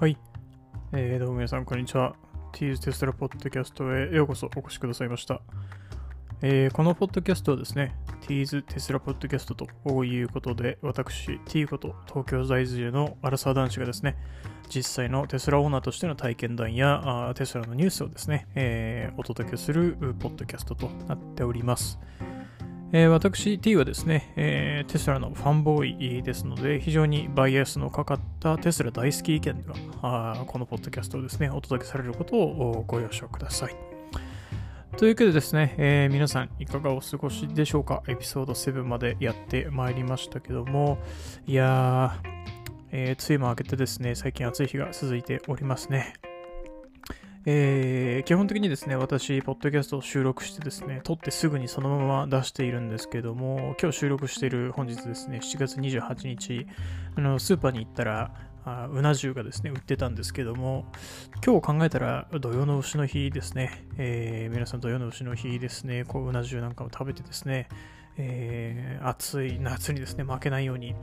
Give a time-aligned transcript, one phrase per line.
[0.00, 0.16] はい。
[0.94, 2.16] えー、どうも皆さん、こんにちは。
[2.52, 5.42] ティーズテスラポッドキャストへようこそお越しくださいました。
[6.40, 14.16] えーこのポッドキャストはですね、ティーズテスラポッドキャストということで、私、ティーこと東京在住のアラサー男子がですね、
[14.70, 21.98] 実際のテスラオーナーとしての体験談やテスラのニュースをですね、えーお届けするポッドキャストとなっております。
[22.92, 33.76] えー私、T はですね、えーテスラのファンボーイですので、非常にバイアスのかかったテスラ大好き意見では、あーこのポッドキャストをですね、お届けされることをご了承ください。
[34.96, 38.02] というわけでですね、えー皆さんいかがお過ごしでしょうか？
[38.08, 40.98] エピソード7までやってまいりましたけども、
[41.46, 42.28] いやー、
[42.90, 46.14] えー梅雨も明けてですね、最近暑い日が続いておりますね。
[47.46, 56.66] えー基本的にですね、私、ポッドキャストを収録してですね、撮ってすぐにそのまま出しているんですけども、今日収録している本日ですね、7月28日、
[57.16, 58.34] あのスーパーに行ったら、
[58.66, 60.84] あうな重がですね、売ってたんですけども、
[61.44, 67.68] 今日考えたら土曜の牛の日ですね、えー皆さん土曜の牛の日ですね、こううな重なんかを食べてですね、
[68.16, 70.94] えー暑い夏にですね、負けないように、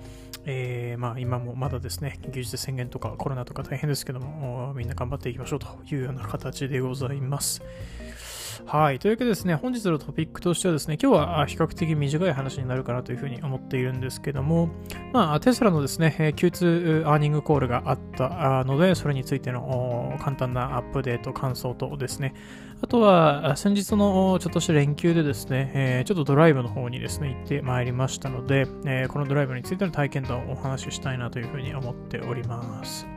[0.46, 7.64] えーまあ、今もまだですね、緊急事態宣言とかコロナとか大変ですけども、みんな頑張っていきましょうというような形でございます。
[8.66, 9.00] はい。
[9.00, 14.70] というわけでですね、本日のトピックとしてはですね、今日は比較的短い話になるかなというふうに思っているんですけども、
[15.14, 22.34] まあ、テスラのですね、Q2 アーニングコールがあったので、それについての簡単なアップデート、感想とですね、
[22.82, 33.17] あとは、先日のちょっとした連休でですね、えちょっとドライブの方にですね、行ってまいりましたので、えーこのドライブについての体験談をお話ししたいなというふうに思っております。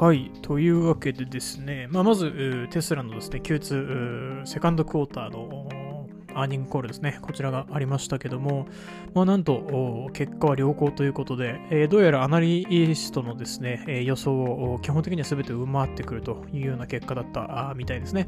[0.00, 0.30] はい。
[0.40, 8.66] というわけでですね、まあ、まず、テスラのですね、Q2、セカンドクォーターのアーニングコールですね、こちらがありましたけども、
[9.12, 12.64] まあ、なんと、結果は良好ということで、えーどうやらアナリ
[12.96, 18.26] ストのですね、え予想を基本的には全て上回ってくるというような結果だったみたいですね。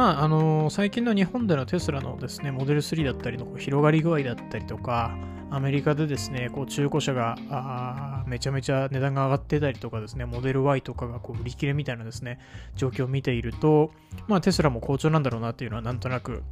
[0.00, 5.14] まあ、あの最近の日本でのテスラのですね、モデル3だったりの広がり具合だったりとか、
[5.50, 12.38] アメリカでですね、こう中古車がめちゃめちゃ値段が上がってたりとかですね、モデル Y とかがこう売り切れみたいなですね、
[12.76, 13.90] 状況を見ていると、
[14.26, 16.44] まあ、テスラも好調なんだろうなっていうのはなんとなく、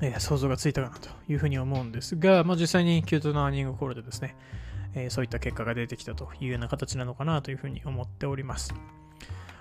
[0.00, 4.36] えー想像がついたかなというふうに思うんですが、まあ、実際に Q2 のアーニングコールでですね、
[4.94, 8.72] えそういった結果が出てきたというような形なのかなというふうに思っております。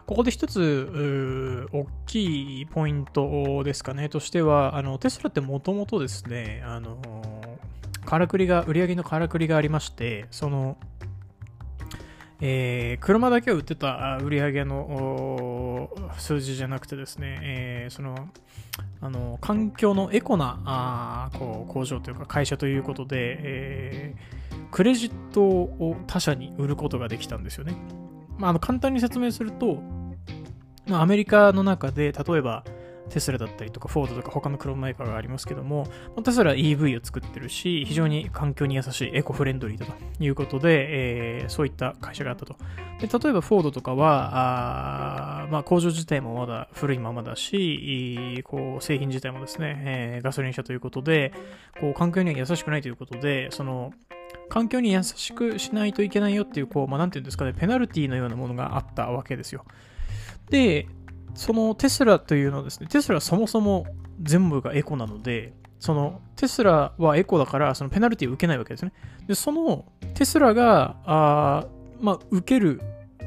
[0.06, 7.00] ここで一つ、大きいポイントですかね、としては、あのテスラってもともとですね、あの
[8.06, 10.78] からくりが、売り上げのからくりがありまして、その、
[12.40, 18.30] えー車だけを売ってたあ売上げの数字じゃなくてですね、えーその、
[19.02, 27.76] あの環境のエコなあこう工場というか会社ということで、えークレジットを他社に売ることができたんですよね。
[28.38, 29.82] まあ、あの簡単に説明すると、
[30.90, 32.64] アメリカの中で例えば
[33.10, 35.88] テスラだったりとかフォードとか他の車メーカーがありますけども、
[36.24, 40.88] テスラは EV を作ってるし、非常に環境に優しいエコフレンドリーだということで、
[41.40, 42.56] えーそういった会社があったと。
[43.00, 51.32] で例えばフォードとかは、あまあ、工場自体もまだ古いままだし、こう製品自体もですね、えーガソリン車ということで、
[51.80, 53.94] こう環境には優しくないということで、その
[54.50, 59.64] 環境に優しくしないといけないよっていう、こう、まあ、なんていうんですかね、ペナルティのようなものがあったわけですよ。
[60.50, 60.88] で、
[61.34, 63.86] そのテスラというのはですね、テスラはそもそも
[64.22, 68.94] 全部がエコなので、そのテスラはエコだから、そのペナルティを受けないわけですね。
[69.28, 71.68] で、そのテスラが、あ
[72.00, 72.82] まあ、受ける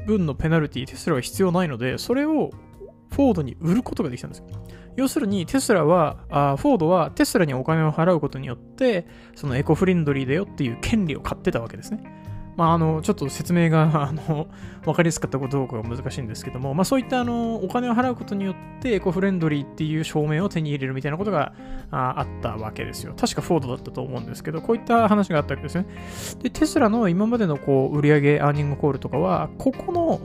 [0.05, 2.49] 分のペナルティ、テスラは必要ないので、それを
[3.11, 4.45] フォードに売ることができたんですよ。
[4.95, 12.18] 要するにテスラは、あフォードはテスラにお金を払うことによって、そのエコフレンドリーだよっていう権利を買ってたわけですね。
[12.59, 14.47] まあ、あの、ちょっと説明が、 あの、
[14.85, 21.53] わかりやすかったかどうかが難しいんですけども、まあ、そういった、あの、お金を払うことによって、エコフレンドリーっていう証明を手に入れるみたいなことが
[21.89, 23.13] ああったわけですよ。
[23.17, 25.85] 確かフォードだったと思うんですけど、こういった話があったわけですね。
[26.43, 30.19] で、テスラの今までの、こう、売上アーニングコールとかは、ここの、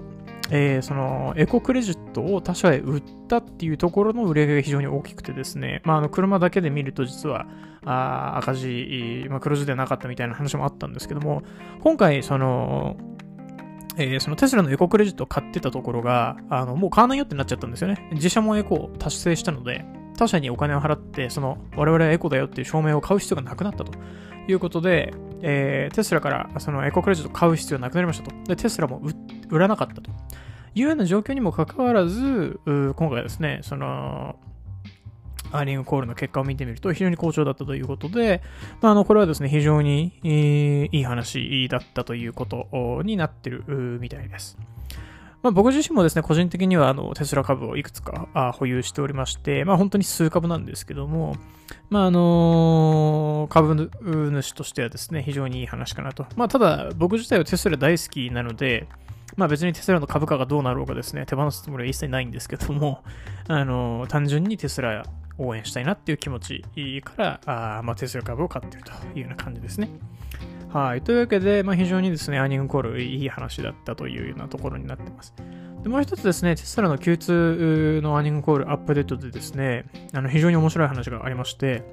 [0.57, 7.47] えーそのエコクレジットを他社へ売ったっていうところの売り上げが非常に大きくてですね、まあ、あの車だけで見ると実は
[7.85, 11.43] あ赤字、まあ、黒字ではなかったみたいな話もあったんですけども、
[11.83, 12.97] 今回、その、
[13.97, 18.09] えーそのテスラのエコクレジットを買ってたところが、あのもう買わないよってなっちゃったんですよね。
[18.13, 19.85] 自社もエコを達成したので、
[20.17, 23.93] 他社にお金を払って、その我々はエコだよっていう証明を買う必要がなくなったと
[24.49, 25.13] いうことで、
[25.43, 28.37] えーテスラからそのエコクレジットを買う必要がなくなりましたと。
[28.45, 29.11] で、テスラも売
[29.51, 30.11] 売らなかったと
[30.75, 34.37] いうような状況にもかかわらず、今回ですね、その、
[35.53, 38.43] アーニングコールの結果を見てみると非常に好調だったということで、
[38.81, 43.63] まあ、あの、これはですね、非常に、いい話だったということになってる
[44.01, 44.59] みたいです。
[45.45, 51.37] まあ、僕自身もですね、個人的にはあのテスラ株をいくつか保有しておりまして、まあ、本当に数株なんですけども、
[51.91, 53.91] まあ、の、株
[54.33, 56.27] 主としてはですね、非常にいい話かなと。
[56.35, 58.89] まあ、ただ、僕自体はテスラ大好きなので、
[59.37, 63.03] まあ別にテスラの株価がどうなろうかですね、手放すつもりは一切ないんですけども、
[63.49, 65.05] あの、単純にテスラ
[65.39, 66.65] 応援したいなっていう気持ち
[67.03, 69.91] から、あまあ、テスラ株を買ってるというような感じですね。
[70.73, 71.03] はい。
[71.03, 75.35] というわけで、まあ、非常にですね、アーニングコールいい話だったというようなところになってます。
[75.85, 81.85] で、もう一つですね、テスラの Q2 のアーニングコールアップデートでですね、あの非常に面白い話がありまして、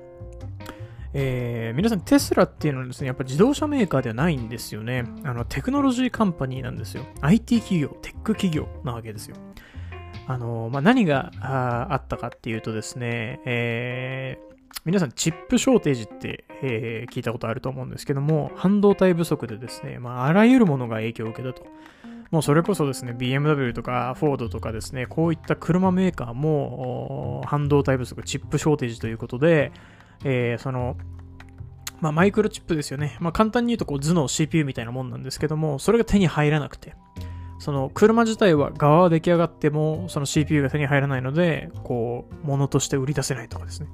[1.14, 5.04] えー、皆さんテスラっていうのはですね、やっぱ自動車メーカーではないんですよね。
[5.24, 7.06] あの、テクノロジーカンパニーなんですよ。
[7.22, 9.36] IT 企業、テック企業なわけですよ。
[10.28, 14.56] あの、まあ、何があったかっていうとですね、えー、
[14.86, 21.66] 皆さんチップショーテージって、えー、聞いたことあると思うんですけども、半導体不足でですね、まあ、あらゆるものが影響を受けたと。
[22.32, 29.74] もうそれこそですね、BMW とかフォードとかですね、こういった車メーカーも半導体不足、チップショーテージということで、
[30.24, 30.96] えー、その、
[32.00, 33.18] まあ、マイクロチップですよね。
[33.20, 36.96] まあ、簡単に言うとこう頭脳 CPU みたいなもんなんですけども、それが手に入らなくて、
[37.60, 43.88] その車自体は側は出来上がっても、その CPU が手に入らないので、こう、物として売り出せないとかですね。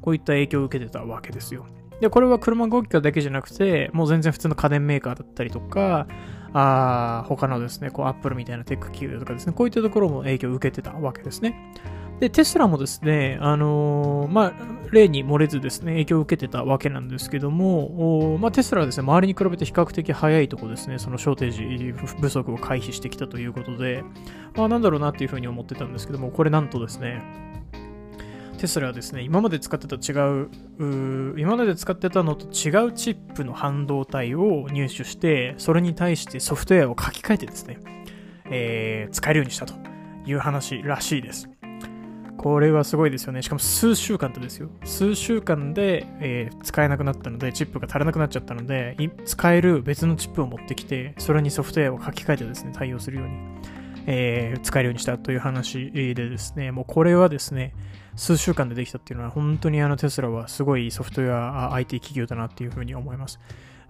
[0.00, 1.66] こういった影響を受けてたわけですよ。
[2.00, 6.08] で、これは車動機機だけじゃなくて、もう全然普通の家電メーカーだったりとか、
[6.52, 11.54] あ他のですね、こう、アップルみたいなテック企業とかですね、こういったところも影響を受けてたわけですね。
[12.22, 14.52] で、テスラもですね、あのー、まあ、
[14.92, 24.04] 例に漏れずですね、影響を受けてたわけなんですけども、まあ、テスラはですね、周りに比べて比較的早いとこですね、そのショーテージ不足を回避してきたということで、
[24.54, 27.20] まあ、なんだろうなっていうふうに思ってたんですけども、これなんとですね、
[28.58, 30.48] テスラはですね、今まで使ってた違う、
[30.78, 37.78] う今まで使ってたのと違うチップの半導体を入手して、それに対してソフトウェアを書き換えてですね、
[38.44, 39.74] えー、使えるようにしたと
[40.24, 41.51] いう話らしいです。
[42.36, 43.42] これはすごいですよね。
[43.42, 44.68] しかも数週間とですよ。
[44.84, 53.34] 数週間で、えー、使えなくなったので、チップが足らなくなっちゃったので、使える別のチップを持ってきて、それにソフトウェアを書き換えてですね、対応するように、
[54.06, 57.74] えー、使えるようにしたという話でですね、もうこれはですね、
[58.16, 63.38] 数週間でできたっていうのは、本当にあのテスラはすごいソフトウェア IT 企業だなっていうふうに思います。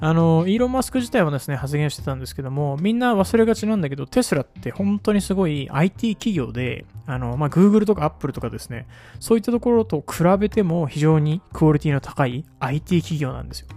[0.05, 8.89] あの、イーロン・マスク自体はですね、発言してたんですけども、みんな忘れがちなんだけど、テスラって本当にすごい IT 企業で、あの、まあ、Google とか Apple とかですね、
[9.21, 13.69] そういったところと比べても非常にクオリティの高い IT 企業なんですよ。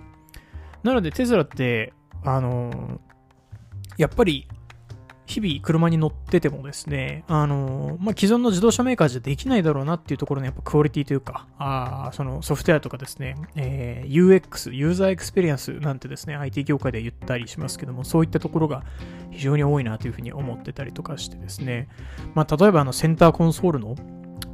[0.81, 1.93] なのでテスラって、
[2.23, 2.99] あの、
[3.99, 4.47] やっぱり
[5.41, 18.83] 日々車に乗っててもですね、あの、まあ、既存の自動車メーカーじゃできないだろうなっていうところのやっぱクオリティというか、あそのソフトウェアとかですね、えー、UX、 user experience なんてですね、IT 業界で言ったりしますけども、そういったところが
[19.31, 21.89] 非常に多いなというふうに思ってたりとかしてですね、
[22.33, 23.97] まあ、例えばあのセンターコンソールの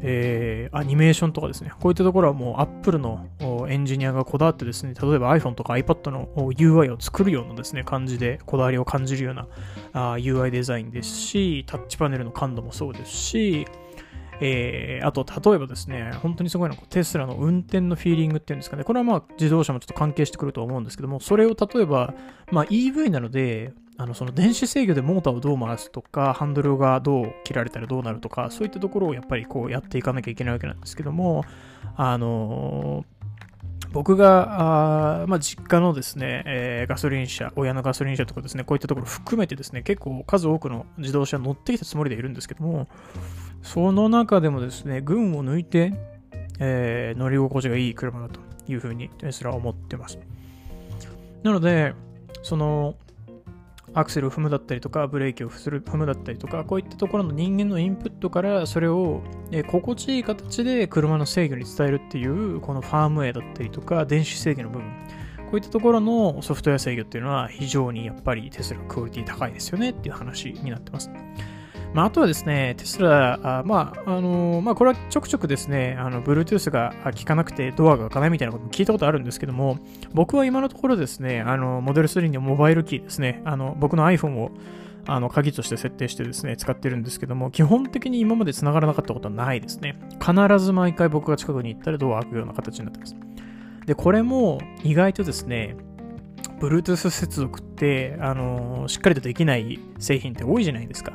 [0.04, 3.28] えー、アニメーションとかですね、こういったところはもう Apple の
[3.70, 9.48] エンジニアがこだわってですね、例えば iPhone とか iPad の UI を作るようなですね、感じでこだわりを感じるような
[9.94, 13.66] あ UI デザインですし、タッチパネルの感度もそうですし、
[14.44, 22.16] えー、あと、例えばですね、本当にすごいのはテスラの運転のフィーリングっていうんですかね、これはまあ自動車もちょっと関係してくると思うんですけども、それを例えば、
[22.52, 31.46] まあ、EV なので、あのその電子制御でモーターをどう回すとか、ハンドルがどう切られたらどうなるとか、そういったところをやっぱりこうやっていかなきゃいけないわけなんですけども、
[31.96, 33.06] あの
[33.92, 42.88] 僕が、あまあ、実家のですね、えー、ガソリン車、親のガソリン車とかですね、こういったところ含めてですね、結構数多くの自動車乗ってきたつもりでいるんですけども、
[43.62, 45.94] その中でもですね、群を抜いて、
[46.60, 50.18] えー、乗り心地がいい車だというふうにテスラは思ってます。
[51.44, 51.94] なので、
[52.44, 52.96] その、
[53.94, 59.22] アクセルを踏むだったりとか、ブレーキを踏むだったりとか、こういったところの人間のインプットからそれを、
[59.52, 64.88] え心地いい形で車の制御に伝えるっていう、このファームウェイだったりとか、電子制御の部分。
[65.52, 71.10] こういったところのソフトウェア制御っていうのは非常にやっぱりテスラクオリティ高いですよねっていう話になってます。
[71.94, 79.78] まあ、あとはですね、テスラ、あまあ、あのー、まあ、これはちょくちょくですね、あの、Bluetooth が効かなくてドアが開かないみたいなことも聞いたことあるんですけども、
[80.14, 84.52] 僕は今のところですね、あの、モデル3のモバイルキーですね、あの、僕の iPhone を
[85.08, 89.98] あの鍵として設定してですね、使ってるんですけども、基本的に今まで繋がらなかったことはないですね。
[90.20, 93.16] 必ず毎回僕が近くに行ったらドア開くような形になってます。
[93.86, 95.76] で、これも意外とですね、
[96.60, 101.14] Bluetooth 接続って、あの、しっかりとできない製品って多いじゃないですか。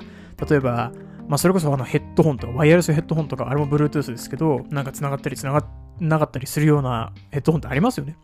[0.49, 0.93] 例えば、
[1.29, 5.67] まあ、それこそあのヘッドホンとか、ワイヤレスヘッドホンとか、あれも Bluetooth ですけど、なんか繋がったり繋が
[6.01, 8.17] なかったりするようなヘッドホンってありますよね。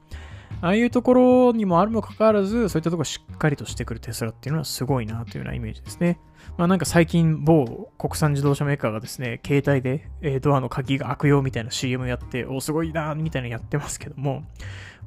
[0.60, 6.18] ああいうところにもあるにもかかわらず、そういったところしっかりとしてくるテスラっていうのはすごいなというようなイメージですね。
[6.56, 14.44] まあなんか最近某国産自動車メーカーがですね、携帯で、えドアの鍵が開くよみたいな CM やって、お、すごいなみたいなのやってますけども、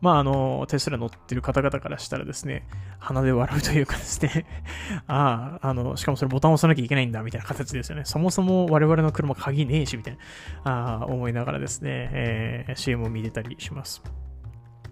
[0.02, 2.68] まああの、テスラ乗ってる方々からしたらですね、
[3.00, 4.46] 鼻で笑うというかですね、
[5.08, 8.04] ああ、あの、しかもそれボタンを押さなきゃいけないんだみたいな形ですよね。
[8.06, 10.18] そもそも我々の車鍵ねえしみたい
[10.64, 14.04] な、ああ、思いながらですね、えー、CM を見てたりします。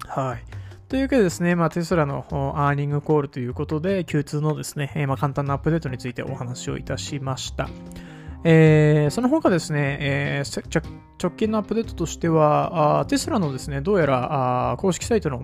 [0.08, 0.44] はい。
[0.90, 7.68] というわけでですね、まあ、テスラのアーニングコールということで、Q2 のですね、まあ、簡単なアップデートについてお話をいたしました。
[8.44, 10.82] えー、その他ですね、えー、
[11.20, 15.44] 直近のアップデートとしては、テスラのですね、どうやら公式サイトの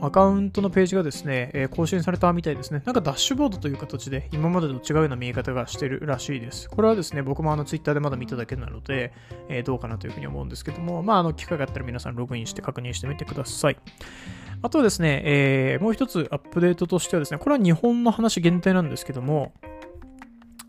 [0.00, 2.82] アカウントのページがですね、え、更新されたみたいですね。
[2.84, 6.70] なんかダッシュボードという形で今までと違うような見え方がしてるらしいです。
[6.70, 9.12] これはですね、僕もあのツイッターでまだ見ただけなので、
[9.48, 13.76] え、どうかなというふうに思うんですけども、まあ、あの機会があったら皆さんログインして確認してみてください。
[14.62, 19.52] あとはですね、えー、もう一つアップデートとしてはですね、これは日本の話限定なんですけども、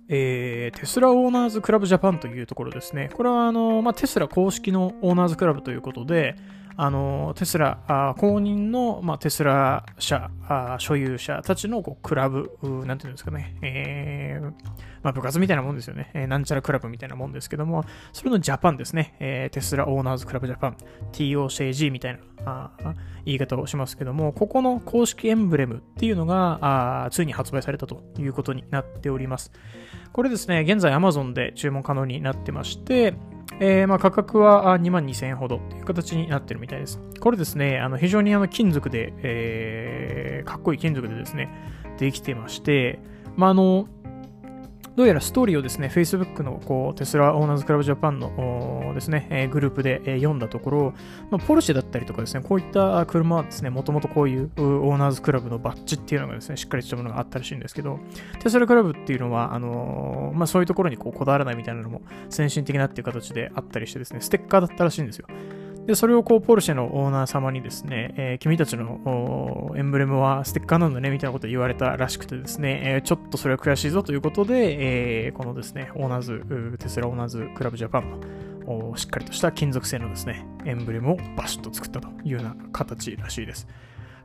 [0.07, 3.12] えー、テスラ owners club ジャパンというところですね。
[3.13, 6.36] これはあの、まあ、テスラ公式のオーナーズクラブということで、
[6.81, 10.31] あのテスラ公認の、まあ、テスラ社
[10.77, 14.51] 所有者たちのこうクラブ、なんていうんですかね、えー
[15.03, 17.83] まあ、部活みたいなもんですよね、えー、なんちゃらクラブみたいなもんですけども、
[18.13, 20.77] それの Japan ですね、えー、 Tesla Owners Club Japan、
[21.12, 22.71] TOCG みたいなあ
[23.25, 29.51] 言い方をしますけども、ここの公式エンブレムっていうのがあついに発売されたということになっております。
[30.13, 33.13] これですね、現在 Amazon で注文可能になってまして、
[33.60, 37.00] えー、まあ価格は2万2000円ほどという形になってるみたいです。
[37.20, 41.50] これですね、あの非常にあの金属で、えー、かっこいい金属でですね、
[41.98, 43.00] できてまして、
[43.36, 43.88] まあ、あの、
[45.00, 50.94] どうやらストーリーをですね、Facebook のこうテスラオーナーズクラブジャパンのですね、え、グループで、え、読んだところ、
[51.32, 57.98] まあ、ポルシェだったりとかですね、こういった車はですね、もともとこういう owners club のバッジっていうのがですね、しっかりしたものがあったらしいんですけど、
[58.41, 65.27] テスラクラブっていうのは、あのー、まあ、そういうところにこうこだわらないみたいなのも先進的なっていう形であったりしてですね、ステッカーだったらしいんですよ。
[65.89, 78.22] で、それをこう、ポルシェのオーナー様にですね、えー、君たちのエンブレムはステッカーなんだね、みたいなことを言われたらしくてですね、えー、ちょっとそれは悔しいぞということで、えー、このですね、 Owners、Tesla Owners Club Japan
[78.67, 83.67] のしっかりとした金属製のですね、エンブレムをバシッと作ったというような形らしいです。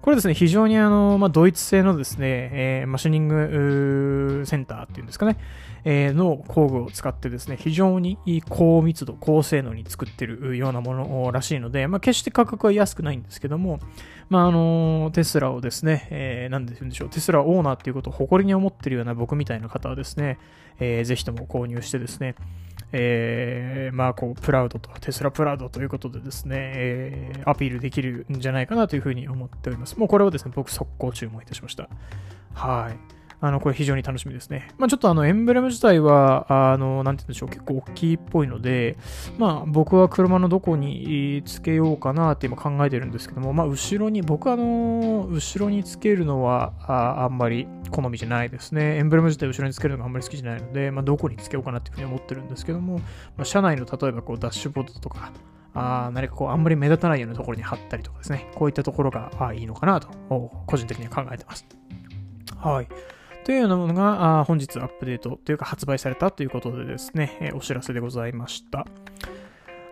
[0.04, 5.38] これですね、非常にあの、まあ、ドイツ製のですね、えー、マシニングセンターっていうんですかね、
[5.84, 8.18] えー、の工具を使ってですね、非常に
[8.50, 13.80] 高密度、高性能に作ってるようなものらしいので、まあ、決して価格は安くないんですけども、
[14.28, 20.38] まあ、あの、テスラをですね、えー、なんで言うんでしょう、テスラオーナーっていうことを誇りに思ってるような僕みたいな方はですね、
[20.80, 22.34] えー、ぜひとも購入してですね、
[22.92, 29.98] えー、まあ、こう、プラウドと、テスラプラウドということでですね、えー、アピールできるんじゃないかなというふうに思っております。
[29.98, 31.88] もうこれをですね、僕速攻注文いたしました。
[32.54, 33.13] はい。
[33.46, 34.68] あの、これ非常に楽しみですね。
[34.78, 38.96] まあちょっとあの、エンブレム自体は、あの、なんて言うんでしょう、結構大きいっぽいので、
[39.36, 48.96] まあ僕は車のどこにつけようかなって今考えてるんですけども、まあ後ろに、僕はあの、後ろにつけるのはああんまり好みじゃないですね。
[48.96, 52.98] エンブレム自体後ろにつけるのがあんまり好きじゃないので、まあどこにつけようかなっていうふうに思ってるんですけども、
[53.36, 55.32] まあ車内の例えばこうダッシュボードとか、
[55.74, 60.08] あ何かこう、あんまり目立たないようなところに貼ったりとかですね、こういったところがあいいのかなと、
[60.66, 61.66] 個人的には考えてます。
[62.56, 62.88] はい。
[63.44, 68.86] というようなものが本日アップデートというか発売されたということでですね、お知らせでございました。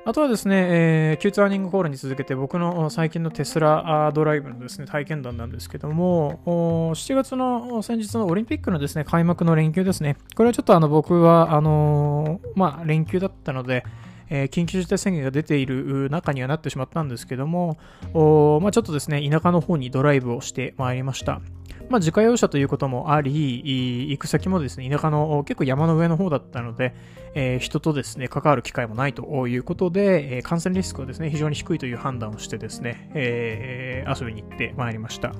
[0.04, 6.40] あとはですね、えー、Q2 アーニングコールに続けて僕の最近のテスラドライブのですね、体験談なんですけども、
[6.96, 10.16] 7月の先日のオリンピックのですね、開幕の連休ですね。
[10.34, 13.84] これはちょっとあの僕は、あのー、まあ、連休だったので、
[14.28, 17.76] えー、緊急事態宣言が出ている中にはなってしまったんですけども、
[18.60, 21.40] まあ、ちょっとですね、田舎の方にドライブをしてまいりました。
[21.88, 26.94] まあ、自家用車ということもあり、行く先もですね、田舎の結構山の上の方だったので、
[27.34, 35.32] えー、人とですね、関わる機会もないということで、え、感染リスクはですね、非常に低いという判断をしてですね、え、遊びに行ってまいりました。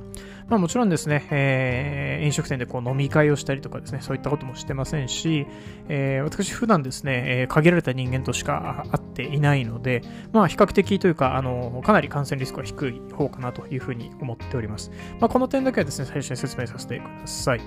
[0.49, 5.47] まあもちろんですね、え、飲食店でこう飲み会をしたりとかですね、そういったこともしてませんし、
[5.89, 14.91] えー、私普段ですね、え、限られた人間としか会っていないので、まあ比較的というか、あの、かなり感染リスクは低い方かなというふうに思っております。
[15.21, 17.61] まあこの点だけはですね、最初に説明させてください。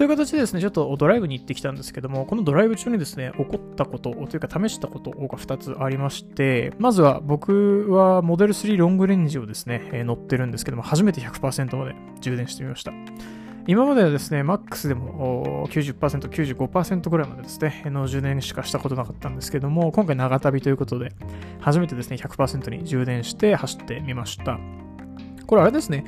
[0.00, 12.92] という形でですね、ちょっとドライブに行ってきたんですけども、このドライブ中にですね、起こったことというか試したことが2つありまして、まずは僕はモデル3ロングレンジをですねえ、乗ってるんですけども、初めて100%まで充電してみました。
[13.66, 21.12] 今まではですね、マックスでも90%、95%ぐらいまでですね、の充電しかしたことなかったんですけども、今回長旅ということで、
[21.60, 24.58] 初めてですね、100%に充電して走ってみました。
[25.46, 26.04] これあれですね、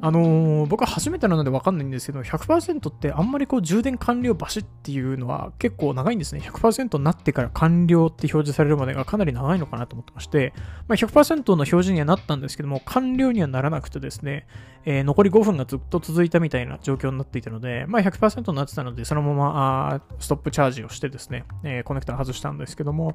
[0.00, 6.40] あのー、僕は初めてなのでわかんないんですけど、100%ってあんまりこう充電完了バシっていうのは結構長いんですね。
[6.42, 10.52] 100%になってから完了って表示されるまでがかなり長いのかなと思ってまして、
[10.88, 14.46] まあ、100%の表示にはなったんですけども、完了にはならなくてですね、
[14.84, 23.14] えー、残り5分がずっと続いたみたいな状況になっていたので、まあ、100%になってたので、そのままあストップチャージをしてですね、えー、コネクタ外したんですけども、ま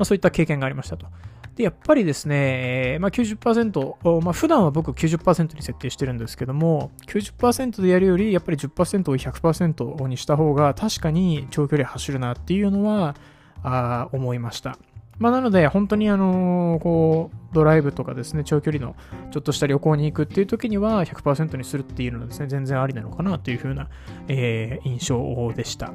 [0.00, 1.06] あ、そういった経験がありましたと。
[1.54, 13.14] で、やっぱりですね、まあ90%、まあ普段は僕90%に設定してるんですですけども、90%でやるより、やっぱり10%を100%にした方が確かに長距離走るなっていうのは、
[13.62, 14.78] あ思いました。
[15.18, 18.96] まあ、なので、本当にあのー、こう、ドライブとかですね、長距離の
[19.30, 23.88] ちょっとした旅行に行くっていう時には100%にするっていうのはですね、全然ありなのかなというふうな、
[24.28, 25.92] えー、印象でした。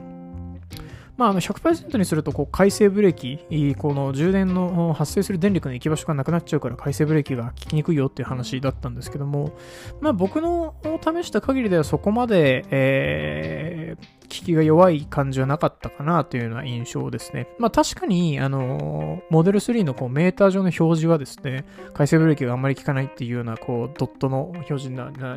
[1.17, 9.57] まあ、あの100%にするとこう回生ブレーキ、この充電の発生する電力の行き場所がなくなっちゃうから回生ブレーキが効きにくいよっていう話だったんですけども、
[10.00, 17.47] まあ、僕の試した限りではそこまで、えー、効きが弱い感じはなかったかなというような印象ですね。
[17.57, 24.89] まあ確かに、あの、モデル3のこうメーター上の表示はですね、回生ブレーキがあんまり効かないっていうような、こう、ドットの表示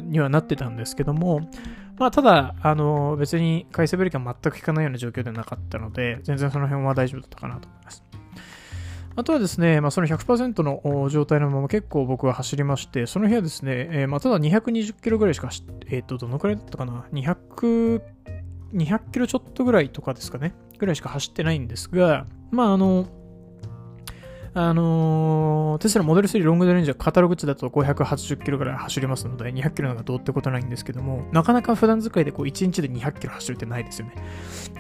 [0.03, 1.49] にはなってたんですけども、
[2.01, 8.03] まあ、ただ、あの、別に回生ブレーキが全く効かないような状況ではなかったので、全然その辺は大丈夫だったかなと思います。
[9.17, 15.51] あとはですね、まあ、その100%の状態のまま結構僕は走りまして、その日はですね、えー、まあ、ただ220キロぐらいしか
[15.89, 18.01] えっ、ー、と、どのくらいだったかな ?200、
[18.73, 23.09] 200キロちょっとぐらいとかですかね、ぐらいしか走ってないんですが、まあ、あの、
[24.53, 34.15] あのー、テスラモデル3ロングドレンジはカタログ値だと580キロぐらい走りますので、200キロなんかどうってことないんですけども、なかなか普段使いでこう1日で200キロ走るってないですよね。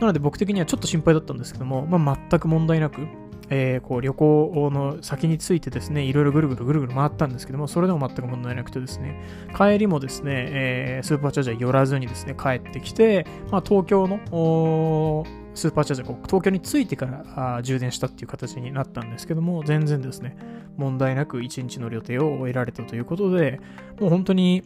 [0.00, 3.06] なので僕的にはちょっと心配だったんですけども、まあ、全く問題なく、
[3.48, 9.22] えー、こう旅行の先についてですね、いろいろぐるぐるぐるぐる回ったんですけども、それでも全く問題なくてですね、
[9.56, 20.36] 帰りもですね、えー、スーパーチャージャー寄らずにですね、帰ってきて、まあ、東京のスーパーチャージャー、東京に着いてから充電したっていう形になったんですけども、全然ですね、
[20.76, 23.60] 問題なく1日の予定を終えられたということで、
[24.00, 24.62] もう本当に、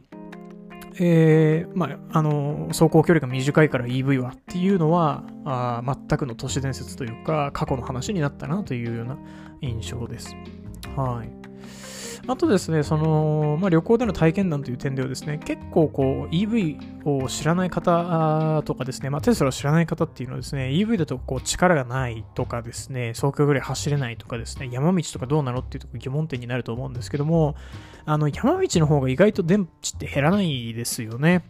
[1.01, 9.19] えー、まあ、あの、走行距離が短いから EV はっていうのは、あ全くの都市伝説というか、過去の話になったなというような
[9.61, 10.37] 印象です。
[10.97, 11.54] はい。
[12.27, 27.57] あとですね、その、まあ、旅行での体験談という点ではですね、結構こう EV を知らない方とかですね、まあ、テスラを知らない方っていうのはですね、EV だとこう力がないとかですね、走行ぐらい走れないとかですね、山道とかどうなのっていうとこ疑問点になると思うんですけども、
[28.07, 31.45] あの山道の方が意外と電池って減らないですよね。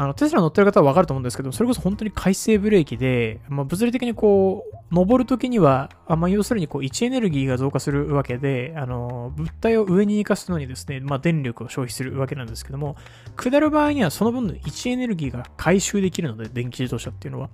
[0.00, 12.94] あの、テスラ乗ってる方はわかると思うんですけど、それこそ本当に回生ブレーキで、まあ、物理的にこう、登るときには、あまあ、要するにこう、位置エネルギーが増加するわけで、あの、物体を上に行かすのにですね、まあ、電力を消費するわけなんですけども、
[13.36, 17.50] 下る場合にはその分の位置エネルギーが回収できるので、電気自動車っていうのは。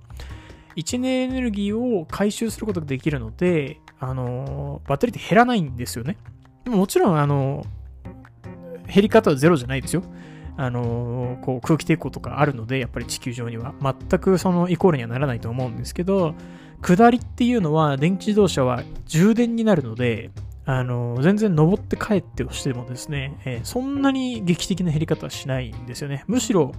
[0.75, 6.15] 位置エネルギーを回収することができるので、あの、バッテリーって減らないんですよね。
[6.63, 7.65] でももちろん、あの、
[8.85, 10.03] 減り方はゼロじゃないですよ。
[10.57, 13.73] あのこう空気抵抗とかあるので、やっぱり地球上には。
[13.81, 16.35] 全くそのイコールにはならないと思うんですけど、
[16.81, 20.31] 下りっていうのは電気自動車は充電になるので、
[20.65, 26.23] あの全然登って帰ってをしてもですね、えー、そんなに劇的な減り方はしないんですよね。
[26.27, 26.71] むしろ、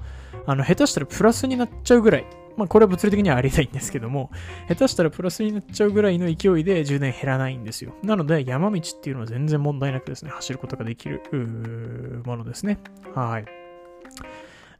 [0.45, 4.31] あの、下手したらプラスになっちゃうぐらい、まあこれは物理的にはありえないんですけども、
[4.69, 7.95] 下手したらプラスになっちゃうぐらいの勢いで充電減らないんですよ。
[8.03, 12.79] なので山道っていうのは全然問題なくですね、走ることができるものですね。
[13.15, 13.66] はい。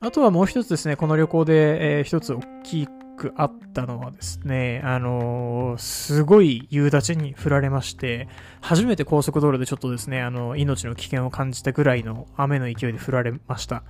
[0.01, 8.29] あとはもう一つですね、この旅行で、えー、一つ大きくあったのはですね、あのー、すごい夕立に降られまして、
[8.61, 13.83] 初めて高速道路でちょっとですね、あの、命の危険を感じたぐらいの雨の勢いで降られました。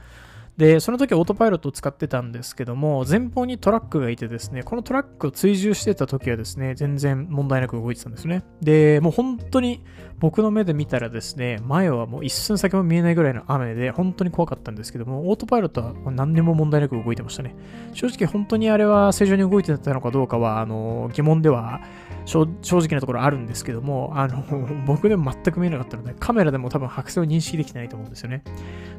[0.56, 8.42] で、その時オートパイロットを使ってたんですけども、前方にトラックがいてですね、このトラックを追従してた時はですね、全然問題なく動いてたんですね。
[8.62, 9.84] で、もう本当に
[10.18, 17.54] 僕の目で見たらですね、前はもう一寸先も見えないぐらいの雨で、本当に怖かったんですけども、オートパイロットは何にも問題なく動いてましたね。
[17.92, 21.82] 正直本当にあれは正常に動いてたのかどうかは、あの、疑問では
[22.26, 22.44] 正
[22.78, 24.44] 直なところあるんですけども、あの、
[24.86, 28.42] 僕でも全く見えなかったので、カメラでも多分白線を認識できてないと思うんですよね。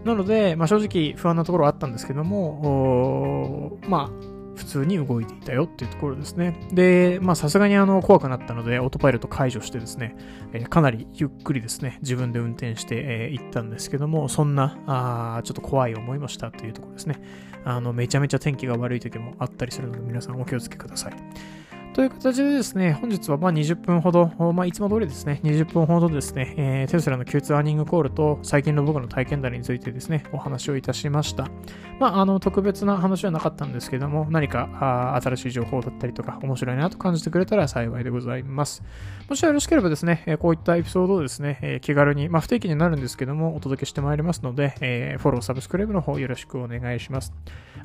[0.05, 6.59] なので、まあ、正直不安なところはあったんですけども、まあ、普通に動いていたよっていうところですね。
[6.73, 10.15] で、まあさすがにあの怖くなったので、オートパイロット解除してですね、
[10.51, 17.21] え、かなりゆっくりですね、自分で運転してい、えー、ったんですけども、そんな、あちょっと怖い思いもしたというところですね。
[17.63, 21.13] あの、めちゃめちゃ天気が悪い時もあったりするので、皆さんお気をつけください。
[21.97, 31.47] という形でですね、本日はま20分ほど、まあ、いつも通りですね、20分ほどですね、えー、テスラの Q2 アーニングコールと最近の僕の体験談についてですね、お話をいたしました。
[31.99, 38.83] まあ、あの、特別な話はなかったんですけども、何か新しい情報だったりとか、面白いなと感じてくれたら幸いでございます。
[39.29, 47.33] もしよろしければですね、こういったエピソードをですね、気軽に、まあ、不定期になるんですけども、お届けしてまいりますので、えフォロー、サブスクライブの方よろしくお願いします。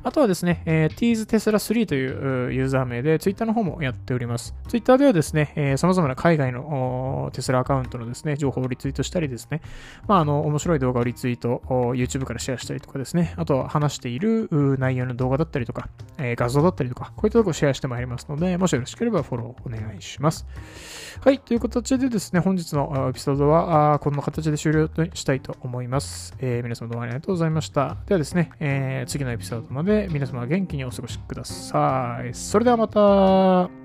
[0.03, 4.55] あとはですね、えー、teasetesla3 というユーザー名で Twitter の方もやっております。
[4.69, 9.61] Twitter ではですね、え、様々な海外のテスラアカウントのですね、情報をリツイートしたりですね、
[10.07, 14.47] まあ、あの、面白い動画をリツイート、YouTube からシェアしたりとかですね、あとは話している
[14.79, 20.45] 内容の動画だったりとか、え、画像だったりとか、こういったところをシェアしてまいりますので、もしよろしければフォローお願いします。
[21.21, 26.35] はい、はいという形でですね、本日のエピソードはこんな形で終了としたいと思います。
[26.37, 27.97] えー、皆様どうもありがとうございました。
[28.05, 32.35] ではですね、えー、次のエピソードまで皆様元気にお過ごしください。
[32.35, 33.82] それではまた。